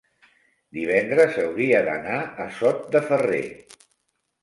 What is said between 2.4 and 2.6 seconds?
a